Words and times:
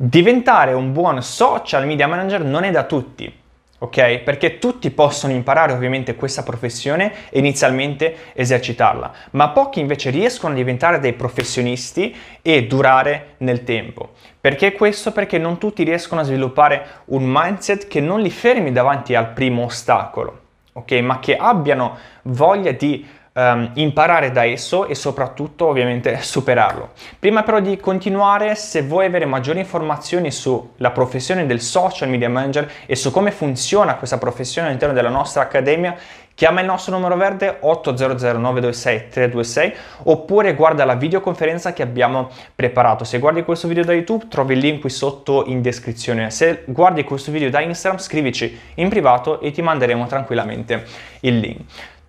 Diventare 0.00 0.74
un 0.74 0.92
buon 0.92 1.20
social 1.24 1.84
media 1.84 2.06
manager 2.06 2.44
non 2.44 2.62
è 2.62 2.70
da 2.70 2.84
tutti, 2.84 3.36
ok? 3.78 4.18
Perché 4.18 4.60
tutti 4.60 4.92
possono 4.92 5.32
imparare 5.32 5.72
ovviamente 5.72 6.14
questa 6.14 6.44
professione 6.44 7.12
e 7.30 7.40
inizialmente 7.40 8.14
esercitarla, 8.32 9.12
ma 9.32 9.48
pochi 9.48 9.80
invece 9.80 10.10
riescono 10.10 10.52
a 10.52 10.56
diventare 10.56 11.00
dei 11.00 11.14
professionisti 11.14 12.14
e 12.42 12.68
durare 12.68 13.34
nel 13.38 13.64
tempo. 13.64 14.10
Perché 14.40 14.70
questo? 14.70 15.10
Perché 15.10 15.36
non 15.36 15.58
tutti 15.58 15.82
riescono 15.82 16.20
a 16.20 16.24
sviluppare 16.24 16.86
un 17.06 17.24
mindset 17.26 17.88
che 17.88 18.00
non 18.00 18.20
li 18.20 18.30
fermi 18.30 18.70
davanti 18.70 19.16
al 19.16 19.32
primo 19.32 19.64
ostacolo, 19.64 20.42
ok? 20.74 20.92
Ma 21.00 21.18
che 21.18 21.36
abbiano 21.36 21.98
voglia 22.22 22.70
di 22.70 23.04
um, 23.38 23.70
imparare 23.74 24.32
da 24.32 24.44
esso 24.44 24.86
e 24.86 24.94
soprattutto 24.94 25.66
ovviamente 25.66 26.18
superarlo. 26.20 26.90
Prima 27.18 27.44
però 27.44 27.60
di 27.60 27.76
continuare, 27.78 28.54
se 28.56 28.82
vuoi 28.82 29.06
avere 29.06 29.24
maggiori 29.24 29.60
informazioni 29.60 30.30
sulla 30.32 30.90
professione 30.90 31.46
del 31.46 31.60
social 31.60 32.08
media 32.08 32.28
manager 32.28 32.70
e 32.86 32.96
su 32.96 33.12
come 33.12 33.30
funziona 33.30 33.94
questa 33.94 34.18
professione 34.18 34.66
all'interno 34.66 34.94
della 34.94 35.08
nostra 35.08 35.42
accademia, 35.42 35.96
chiama 36.34 36.60
il 36.60 36.66
nostro 36.66 36.94
numero 36.94 37.16
verde 37.16 37.56
800 37.60 38.38
926 38.38 39.08
326 39.10 39.74
oppure 40.04 40.54
guarda 40.54 40.84
la 40.84 40.94
videoconferenza 40.94 41.72
che 41.72 41.82
abbiamo 41.82 42.30
preparato. 42.54 43.04
Se 43.04 43.18
guardi 43.18 43.42
questo 43.42 43.66
video 43.66 43.84
da 43.84 43.92
YouTube 43.92 44.26
trovi 44.28 44.54
il 44.54 44.60
link 44.60 44.80
qui 44.80 44.90
sotto 44.90 45.44
in 45.46 45.62
descrizione. 45.62 46.30
Se 46.30 46.62
guardi 46.66 47.02
questo 47.02 47.32
video 47.32 47.50
da 47.50 47.60
Instagram 47.60 48.00
scrivici 48.00 48.58
in 48.74 48.88
privato 48.88 49.40
e 49.40 49.50
ti 49.50 49.62
manderemo 49.62 50.06
tranquillamente 50.06 50.84
il 51.20 51.38
link. 51.38 51.60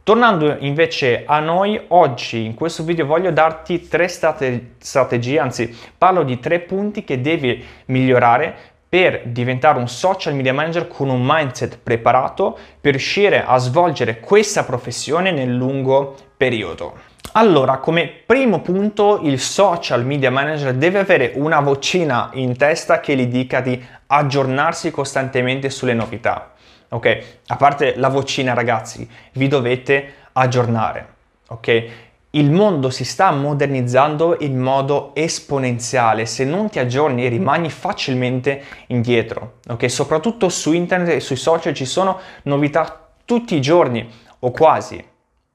Tornando 0.10 0.56
invece 0.62 1.22
a 1.24 1.40
noi, 1.40 1.80
oggi 1.90 2.44
in 2.44 2.56
questo 2.56 2.82
video 2.82 3.06
voglio 3.06 3.30
darti 3.30 3.88
tre 3.88 4.08
strate- 4.08 4.72
strategie, 4.80 5.38
anzi 5.38 5.72
parlo 5.96 6.24
di 6.24 6.40
tre 6.40 6.62
punti 6.62 7.04
che 7.04 7.22
devi 7.22 7.64
migliorare 7.86 8.56
per 8.90 9.28
diventare 9.28 9.78
un 9.78 9.88
social 9.88 10.34
media 10.34 10.52
manager 10.52 10.88
con 10.88 11.10
un 11.10 11.22
mindset 11.24 11.78
preparato 11.78 12.58
per 12.82 12.94
riuscire 12.94 13.44
a 13.46 13.56
svolgere 13.60 14.20
questa 14.20 14.64
professione 14.64 15.30
nel 15.30 15.56
lungo 15.56 16.16
periodo. 16.36 16.96
Allora, 17.34 17.78
come 17.78 18.12
primo 18.26 18.62
punto, 18.62 19.20
il 19.22 19.40
social 19.40 20.04
media 20.04 20.32
manager 20.32 20.74
deve 20.74 20.98
avere 20.98 21.34
una 21.36 21.60
vocina 21.60 22.32
in 22.34 22.58
testa 22.58 23.00
che 23.00 23.16
gli 23.16 23.28
dica 23.28 23.62
di 23.62 23.80
aggiornarsi 24.08 24.90
costantemente 24.90 25.70
sulle 25.70 25.94
novità. 25.94 26.54
Ok? 26.90 27.40
A 27.48 27.56
parte 27.56 27.96
la 27.98 28.10
vocina, 28.10 28.54
ragazzi, 28.54 29.08
vi 29.34 29.48
dovete 29.48 30.14
aggiornare. 30.34 31.08
Ok? 31.50 31.86
Il 32.32 32.52
mondo 32.52 32.92
si 32.92 33.06
sta 33.06 33.32
modernizzando 33.32 34.38
in 34.42 34.60
modo 34.60 35.16
esponenziale, 35.16 36.28
se 36.28 36.46
non 36.46 36.70
ti 36.70 36.78
aggiorni 36.78 37.28
rimani 37.28 37.72
facilmente 37.72 38.64
indietro, 38.88 39.54
ok? 39.68 39.90
Soprattutto 39.90 40.48
su 40.48 40.72
internet 40.72 41.16
e 41.16 41.20
sui 41.22 41.36
social 41.36 41.74
ci 41.74 41.86
sono 41.86 42.20
novità 42.44 43.10
tutti 43.26 43.56
i 43.56 43.62
giorni 43.62 44.08
o 44.42 44.52
quasi, 44.52 45.04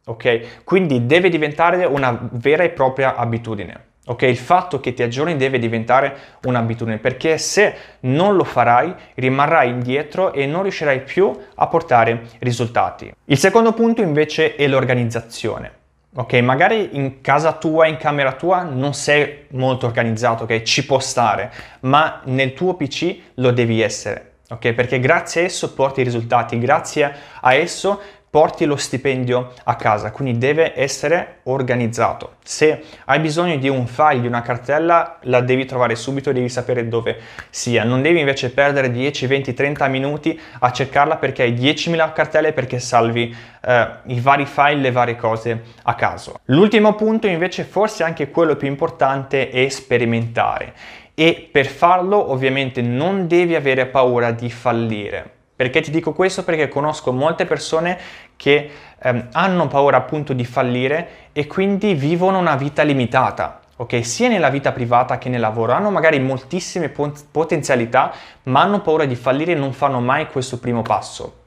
ok? 0.04 0.64
Quindi 0.64 1.06
deve 1.06 1.28
diventare 1.28 1.84
una 1.84 2.18
vera 2.32 2.64
e 2.64 2.70
propria 2.70 3.14
abitudine. 3.14 3.92
Ok, 4.06 4.22
il 4.22 4.36
fatto 4.36 4.80
che 4.80 4.92
ti 4.92 5.02
aggiorni 5.02 5.36
deve 5.36 5.58
diventare 5.58 6.16
un'abitudine 6.44 6.98
perché 6.98 7.38
se 7.38 7.74
non 8.00 8.36
lo 8.36 8.44
farai 8.44 8.94
rimarrai 9.14 9.70
indietro 9.70 10.34
e 10.34 10.44
non 10.44 10.62
riuscirai 10.62 11.00
più 11.00 11.34
a 11.54 11.66
portare 11.68 12.22
risultati. 12.40 13.14
Il 13.24 13.38
secondo 13.38 13.72
punto 13.72 14.02
invece 14.02 14.56
è 14.56 14.66
l'organizzazione. 14.66 15.72
Ok, 16.16 16.34
magari 16.34 16.90
in 16.92 17.22
casa 17.22 17.54
tua, 17.54 17.86
in 17.86 17.96
camera 17.96 18.34
tua 18.34 18.62
non 18.62 18.92
sei 18.92 19.46
molto 19.50 19.86
organizzato, 19.86 20.44
ok? 20.44 20.62
Ci 20.62 20.84
può 20.84 21.00
stare, 21.00 21.50
ma 21.80 22.20
nel 22.24 22.52
tuo 22.52 22.74
PC 22.74 23.16
lo 23.36 23.50
devi 23.50 23.80
essere. 23.80 24.32
Ok, 24.50 24.74
perché 24.74 25.00
grazie 25.00 25.40
a 25.40 25.44
esso 25.46 25.72
porti 25.72 26.02
risultati, 26.02 26.58
grazie 26.58 27.12
a 27.40 27.54
esso 27.54 28.00
porti 28.34 28.64
lo 28.64 28.74
stipendio 28.74 29.52
a 29.62 29.76
casa, 29.76 30.10
quindi 30.10 30.38
deve 30.38 30.72
essere 30.74 31.36
organizzato. 31.44 32.32
Se 32.42 32.82
hai 33.04 33.20
bisogno 33.20 33.58
di 33.58 33.68
un 33.68 33.86
file, 33.86 34.22
di 34.22 34.26
una 34.26 34.42
cartella, 34.42 35.18
la 35.20 35.40
devi 35.40 35.64
trovare 35.66 35.94
subito 35.94 36.32
devi 36.32 36.48
sapere 36.48 36.88
dove 36.88 37.16
sia. 37.48 37.84
Non 37.84 38.02
devi 38.02 38.18
invece 38.18 38.50
perdere 38.50 38.90
10, 38.90 39.28
20, 39.28 39.54
30 39.54 39.86
minuti 39.86 40.40
a 40.58 40.72
cercarla 40.72 41.18
perché 41.18 41.44
hai 41.44 41.52
10.000 41.52 42.12
cartelle 42.12 42.52
perché 42.52 42.80
salvi 42.80 43.32
eh, 43.64 43.88
i 44.06 44.18
vari 44.18 44.46
file, 44.46 44.80
le 44.80 44.90
varie 44.90 45.14
cose 45.14 45.62
a 45.84 45.94
caso. 45.94 46.40
L'ultimo 46.46 46.96
punto 46.96 47.28
invece, 47.28 47.62
forse 47.62 48.02
anche 48.02 48.32
quello 48.32 48.56
più 48.56 48.66
importante, 48.66 49.48
è 49.48 49.68
sperimentare. 49.68 50.74
E 51.14 51.48
per 51.52 51.66
farlo 51.66 52.32
ovviamente 52.32 52.82
non 52.82 53.28
devi 53.28 53.54
avere 53.54 53.86
paura 53.86 54.32
di 54.32 54.50
fallire. 54.50 55.34
Perché 55.56 55.80
ti 55.80 55.90
dico 55.90 56.12
questo? 56.12 56.42
Perché 56.42 56.68
conosco 56.68 57.12
molte 57.12 57.44
persone 57.44 57.98
che 58.36 58.70
ehm, 58.98 59.28
hanno 59.32 59.68
paura 59.68 59.98
appunto 59.98 60.32
di 60.32 60.44
fallire 60.44 61.08
e 61.32 61.46
quindi 61.46 61.94
vivono 61.94 62.38
una 62.38 62.56
vita 62.56 62.82
limitata. 62.82 63.60
Ok, 63.76 64.04
sia 64.04 64.28
nella 64.28 64.50
vita 64.50 64.72
privata 64.72 65.18
che 65.18 65.28
nel 65.28 65.40
lavoro 65.40 65.72
hanno 65.72 65.90
magari 65.90 66.20
moltissime 66.20 66.88
potenzialità, 66.88 68.12
ma 68.44 68.62
hanno 68.62 68.80
paura 68.80 69.04
di 69.04 69.16
fallire 69.16 69.52
e 69.52 69.56
non 69.56 69.72
fanno 69.72 70.00
mai 70.00 70.28
questo 70.28 70.58
primo 70.58 70.82
passo. 70.82 71.42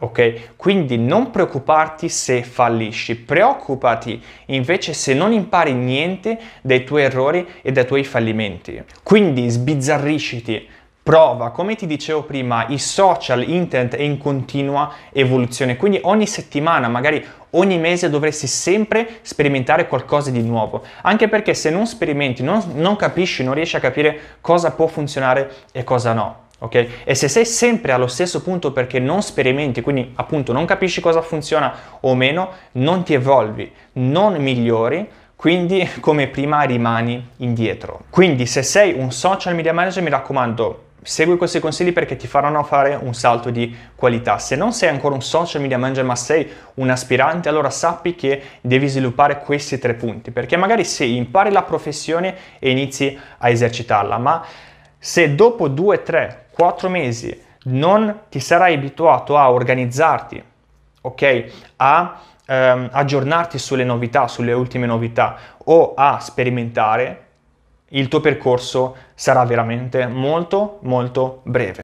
Ok? 0.00 0.54
Quindi 0.56 0.96
non 0.96 1.30
preoccuparti 1.30 2.08
se 2.08 2.44
fallisci, 2.44 3.16
preoccupati 3.16 4.22
invece 4.46 4.92
se 4.92 5.12
non 5.14 5.32
impari 5.32 5.72
niente 5.72 6.38
dai 6.62 6.84
tuoi 6.84 7.02
errori 7.02 7.44
e 7.62 7.72
dai 7.72 7.84
tuoi 7.84 8.04
fallimenti. 8.04 8.80
Quindi 9.02 9.48
sbizzarrisciti, 9.48 10.68
prova, 11.08 11.52
come 11.52 11.74
ti 11.74 11.86
dicevo 11.86 12.24
prima, 12.24 12.66
i 12.68 12.76
social, 12.76 13.48
internet 13.48 13.96
è 13.96 14.02
in 14.02 14.18
continua 14.18 14.92
evoluzione, 15.10 15.78
quindi 15.78 15.98
ogni 16.02 16.26
settimana, 16.26 16.86
magari 16.86 17.24
ogni 17.52 17.78
mese 17.78 18.10
dovresti 18.10 18.46
sempre 18.46 19.20
sperimentare 19.22 19.88
qualcosa 19.88 20.30
di 20.30 20.42
nuovo, 20.42 20.82
anche 21.00 21.28
perché 21.28 21.54
se 21.54 21.70
non 21.70 21.86
sperimenti, 21.86 22.42
non, 22.42 22.62
non 22.74 22.96
capisci, 22.96 23.42
non 23.42 23.54
riesci 23.54 23.74
a 23.74 23.80
capire 23.80 24.20
cosa 24.42 24.72
può 24.72 24.86
funzionare 24.86 25.50
e 25.72 25.82
cosa 25.82 26.12
no. 26.12 26.40
Ok? 26.58 26.86
E 27.04 27.14
se 27.14 27.28
sei 27.28 27.46
sempre 27.46 27.92
allo 27.92 28.06
stesso 28.06 28.42
punto 28.42 28.72
perché 28.72 28.98
non 28.98 29.22
sperimenti, 29.22 29.80
quindi 29.80 30.12
appunto 30.16 30.52
non 30.52 30.66
capisci 30.66 31.00
cosa 31.00 31.22
funziona 31.22 31.72
o 32.00 32.14
meno, 32.14 32.50
non 32.72 33.02
ti 33.02 33.14
evolvi, 33.14 33.72
non 33.92 34.34
migliori, 34.34 35.08
quindi 35.34 35.88
come 36.00 36.26
prima 36.26 36.60
rimani 36.64 37.28
indietro. 37.38 38.00
Quindi 38.10 38.44
se 38.44 38.62
sei 38.62 38.92
un 38.92 39.10
social 39.10 39.54
media 39.54 39.72
manager 39.72 40.02
mi 40.02 40.10
raccomando 40.10 40.82
Segui 41.02 41.36
questi 41.36 41.60
consigli 41.60 41.92
perché 41.92 42.16
ti 42.16 42.26
faranno 42.26 42.62
fare 42.64 42.98
un 43.00 43.14
salto 43.14 43.50
di 43.50 43.74
qualità. 43.94 44.38
Se 44.38 44.56
non 44.56 44.72
sei 44.72 44.88
ancora 44.88 45.14
un 45.14 45.22
social 45.22 45.60
media 45.60 45.78
manager 45.78 46.04
ma 46.04 46.16
sei 46.16 46.50
un 46.74 46.90
aspirante, 46.90 47.48
allora 47.48 47.70
sappi 47.70 48.14
che 48.14 48.42
devi 48.60 48.88
sviluppare 48.88 49.38
questi 49.38 49.78
tre 49.78 49.94
punti, 49.94 50.32
perché 50.32 50.56
magari 50.56 50.84
se 50.84 51.04
impari 51.04 51.52
la 51.52 51.62
professione 51.62 52.34
e 52.58 52.70
inizi 52.70 53.18
a 53.38 53.48
esercitarla, 53.48 54.18
ma 54.18 54.44
se 54.98 55.34
dopo 55.36 55.68
2, 55.68 56.02
3, 56.02 56.46
4 56.50 56.88
mesi 56.88 57.42
non 57.64 58.22
ti 58.28 58.40
sarai 58.40 58.74
abituato 58.74 59.36
a 59.36 59.52
organizzarti, 59.52 60.42
ok? 61.02 61.44
A 61.76 62.20
ehm, 62.44 62.88
aggiornarti 62.90 63.58
sulle 63.58 63.84
novità, 63.84 64.26
sulle 64.26 64.52
ultime 64.52 64.86
novità 64.86 65.36
o 65.64 65.94
a 65.94 66.18
sperimentare, 66.18 67.27
il 67.90 68.08
tuo 68.08 68.20
percorso 68.20 68.96
sarà 69.14 69.44
veramente 69.44 70.06
molto 70.06 70.78
molto 70.82 71.40
breve. 71.44 71.76